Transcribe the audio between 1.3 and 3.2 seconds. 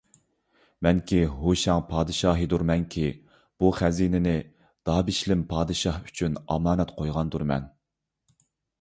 ھۇشەڭ پادىشاھىدۇرمەنكى،